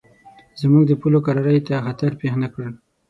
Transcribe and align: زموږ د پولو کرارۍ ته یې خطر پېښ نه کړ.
زموږ 0.61 0.83
د 0.87 0.91
پولو 1.01 1.19
کرارۍ 1.25 1.59
ته 1.65 1.71
یې 1.75 1.83
خطر 1.85 2.11
پېښ 2.19 2.33
نه 2.43 2.47
کړ. 2.53 2.65